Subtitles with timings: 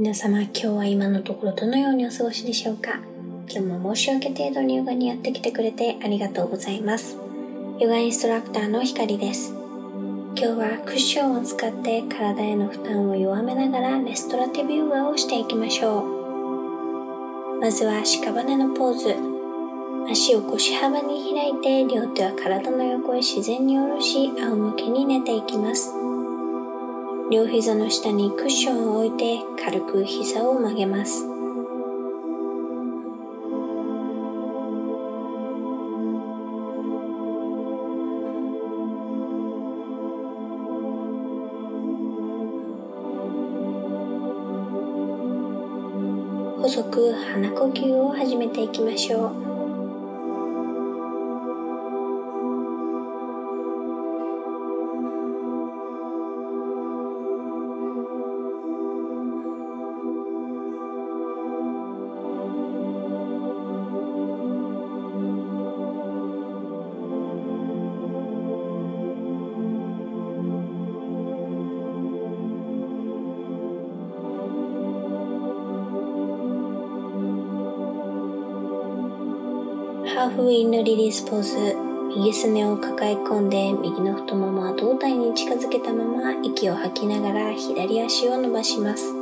[0.00, 3.00] 皆様今日は今のところどのようにお過ごしでしょうか？
[3.50, 7.18] 今日も申し訳程度にヨガにやってきてくれてありがとうございます。
[7.78, 9.52] ヨガインストラクターのひかりです。
[9.52, 17.60] 今日はクッションを使って体への負担を弱めながらレストラティブヨガをしていきましょう。
[17.60, 19.14] まずは屍のポーズ。
[20.10, 25.92] 足を腰幅に開いて両手は体の横へ自然に下ろし仰向けに寝ていきます。
[27.30, 31.24] 両膝の下にクッションを置いて軽く膝を曲げます。
[46.60, 49.49] 細く鼻呼吸を始めていきましょう。
[80.20, 81.74] ハーフウィンのリリースポーズ。
[82.14, 89.19] 右すねを抱え込んで右の太ももは胴体に近づけたまま息を吐きながら左足を伸ばします。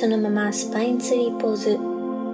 [0.00, 1.76] そのままスパインツリーポーズ。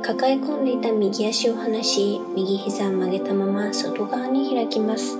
[0.02, 5.16] 抱え込んでいた右足を離し右膝を曲げたまま外側に開きます。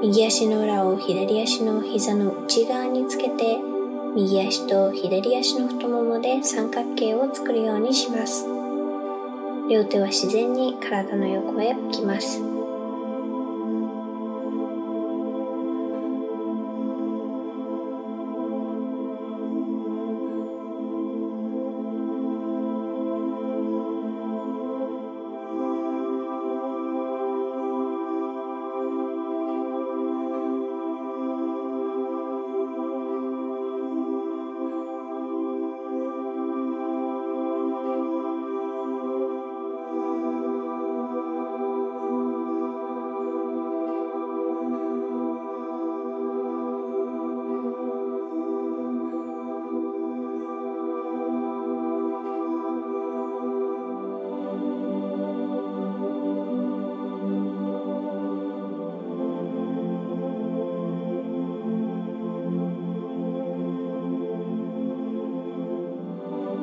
[0.00, 3.58] 右足の裏を左足の膝の内側につけて
[4.16, 8.46] 右足と左足の太ももで三角形を作るようにします。
[9.68, 12.40] 両手は自然に体の横へ置きます。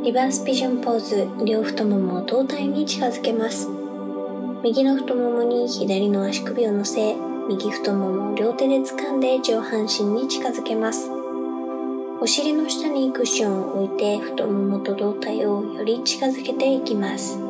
[0.06, 3.68] リバースピジョンポーズ両太ももを胴体に近づけます。
[4.64, 7.16] 右の太ももに左の足首を乗せ
[7.50, 11.10] 右太ももを両手で掴んで上半身に近づけます。
[12.22, 17.45] お尻の下にクッションを置いて太ももと胴体をより近づけていきます。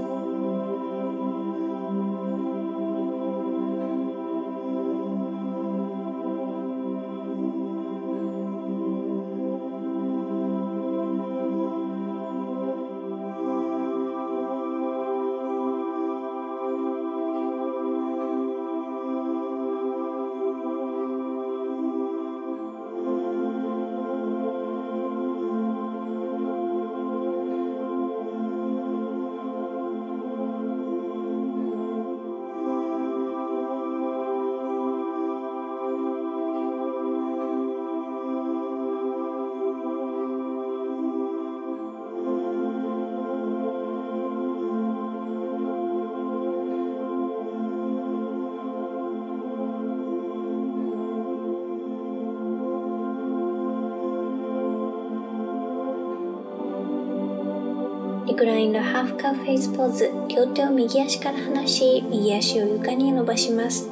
[58.36, 63.90] Reclined Half Cow Face Pose 両手を右足から離し右足を床に伸ばします。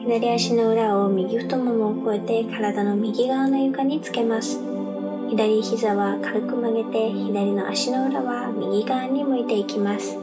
[0.00, 4.58] 左足の裏を右太ももを越えて体の右側の床につけます。
[5.28, 10.16] 左膝は軽く曲げて左の足の裏は右側に向いていきます。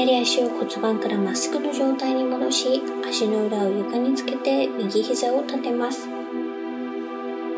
[0.00, 6.08] 左足を骨盤からまっすぐの状態に戻し、足の裏を床につけて右膝を立てます。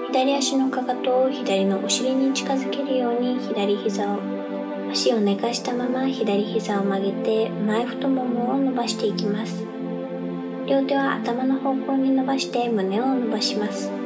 [0.08, 4.18] 左足のかかとを左のお尻に近づけるように左膝を、
[4.90, 9.64] 足を寝かしたまま左膝を曲げて前太ももを伸ばしていきます。
[10.66, 14.01] 両手は頭の方向に伸ばして胸を伸ばします。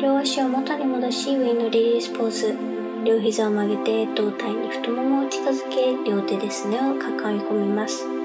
[0.00, 2.56] 両足を元に戻しウィンドリリースポーズ
[3.04, 8.19] 両膝を曲げて胴体に太ももを近づけ両手ですねを抱え込みます。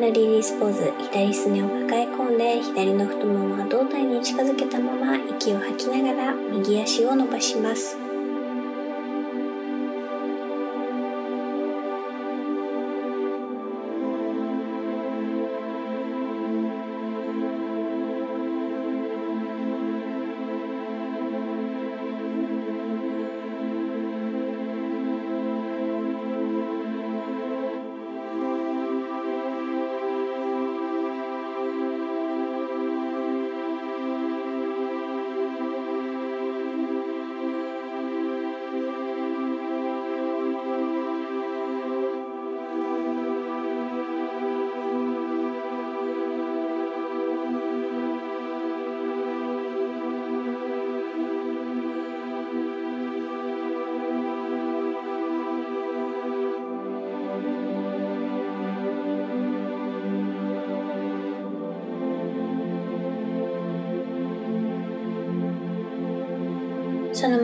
[0.00, 8.09] なリリースポーズ左すねを抱え込んで左の太ももは胴体に近づけたまま息を吐きながら右足を伸ばします。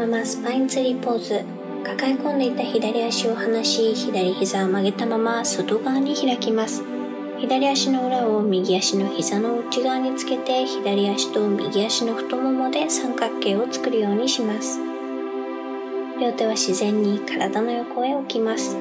[0.07, 1.45] ままスパインツリーポーズ。
[1.83, 6.85] 抱え込んでいた左足を離し左膝を曲げたまま外側に開きます。
[7.39, 14.79] 左足の裏を右足の膝の内側につけて左足と右足の太ももで三角形を作るようにします。
[16.21, 18.77] 両手は自然に体の横へ置きます。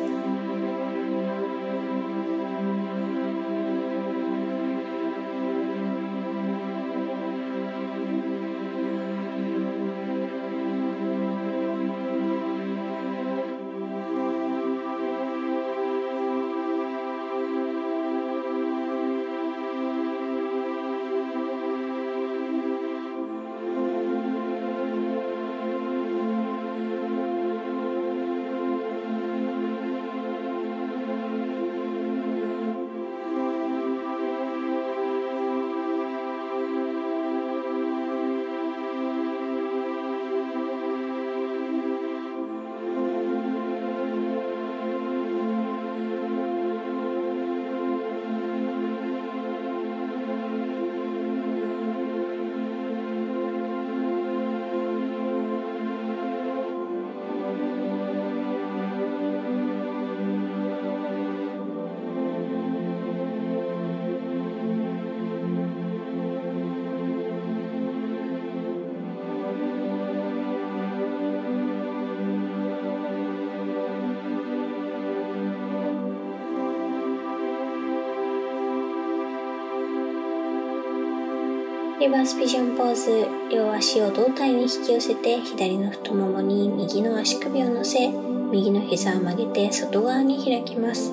[82.06, 88.10] リバースピジョンポーズ両足を胴体に引き寄せて左の太ももに右の足首を乗せ
[88.52, 91.12] 右の膝を曲げて外側に開きます。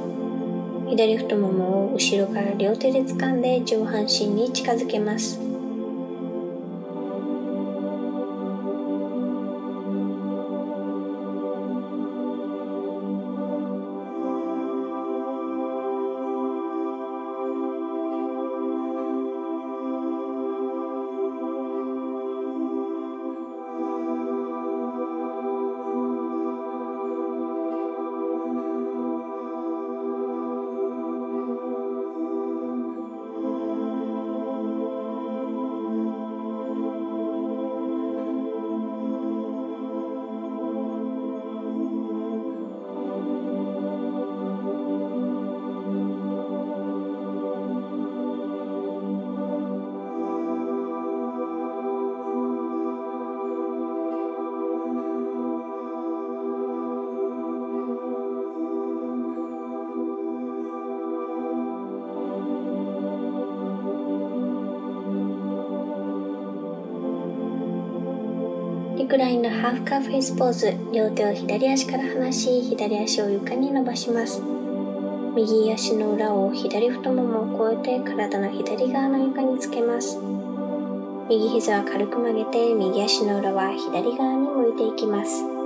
[0.91, 5.52] 左太ももを後ろから両手で掴んで上半身に近づけます。
[69.13, 74.41] Reclined Half Cow Face Pose 両手を左足から離し左足を床に伸ばします。
[75.37, 80.17] 右足の裏を左太ももを越えて体の左側の床につけます。
[81.29, 85.62] 右膝は軽く曲げて右足の裏は左側に向いていきます。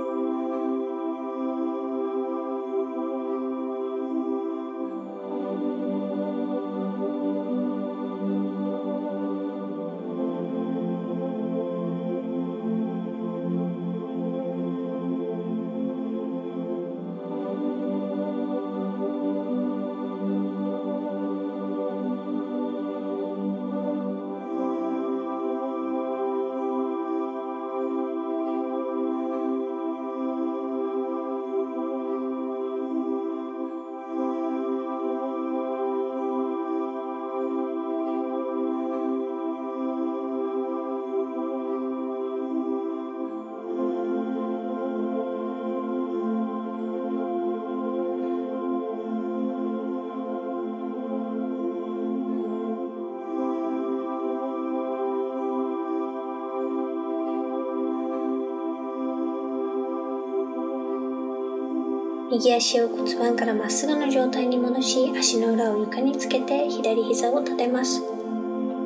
[62.29, 68.01] 右足を骨盤からまっすぐの状態に戻し足の裏を床につけて左膝を立てます。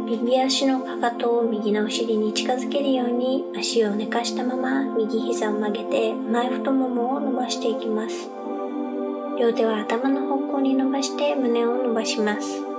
[0.06, 8.30] 右足のかかとを右のお尻に近づけるように足を寝かしたまま右膝を曲げて前太ももを伸ばしていきます。
[9.40, 12.71] 両手は頭の方向に伸ばして胸を伸ばします。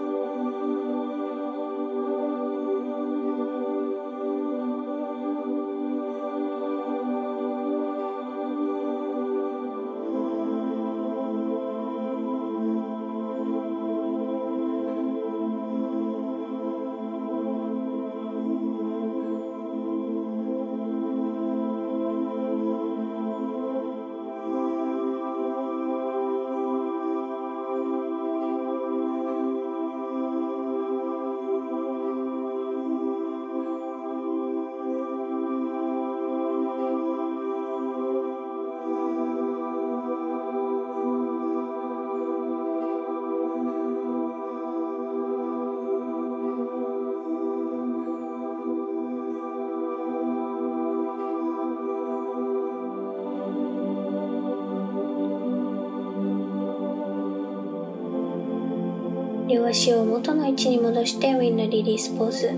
[59.53, 62.51] 両足を元の位置に戻してウィンのリリースポーズ。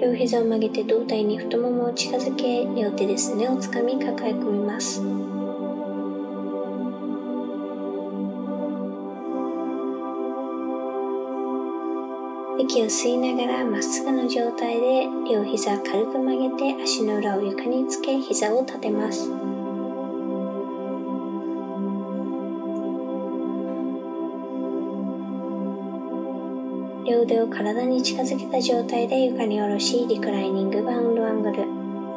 [0.00, 5.02] 両膝を曲げて胴体に太ももを近づけ両手ですねをつかみ抱え込みます。
[12.58, 19.41] 息を吸いながらまっすぐの状態で両膝軽く曲げて足の裏を床につけ膝を立てます。
[27.12, 31.64] 両腕を体に近づけた状態で床に下ろしリクライニングバウンドアングル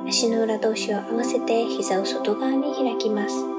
[0.08, 3.55] 足の裏同士を合わせて膝を外側に開きます。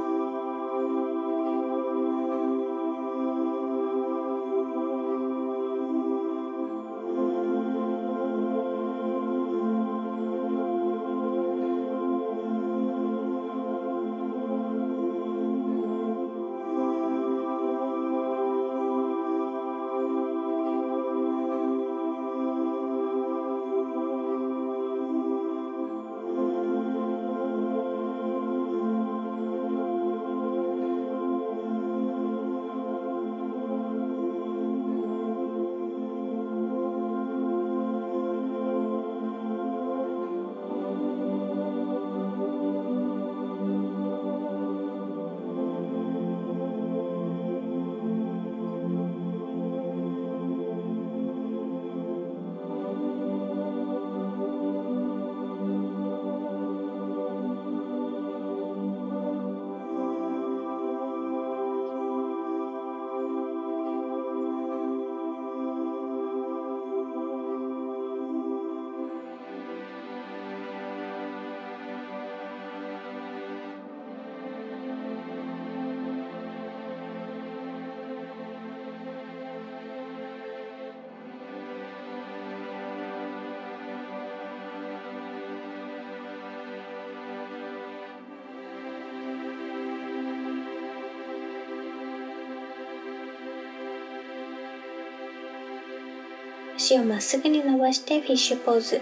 [96.87, 99.01] 足をまっすぐに伸ばしてフィッシュポーズ。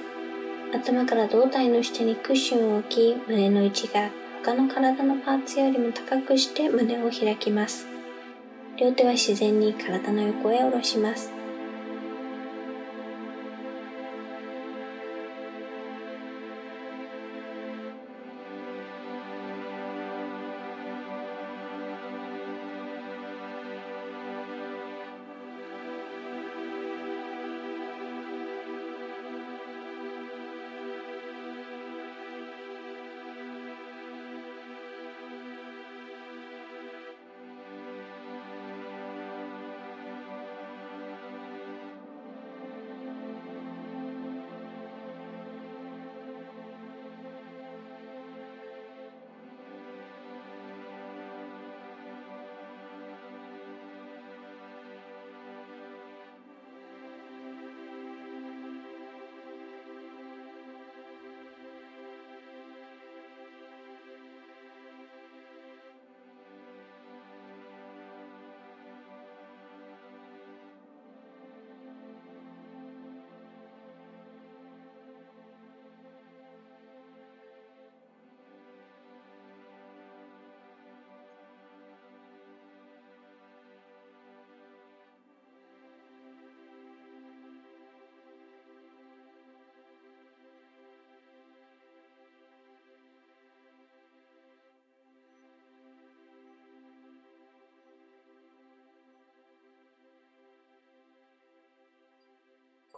[0.73, 4.09] 頭から胴体の下にクッションを置き、胸の位置が
[4.43, 7.87] 他の体のパーツよりも高くして胸を開きます。
[8.79, 11.31] 両手は自然に体の横へ下ろします。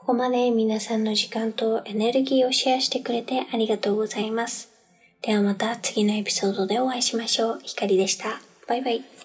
[0.06, 4.70] ここまで皆さんの時間とエネルギーをシェアしてくれてありがとうございます。
[5.20, 7.60] ではまた次のエピソードでお会いしましょう。
[7.64, 8.40] ひかりでした。
[8.68, 9.15] バイバイ。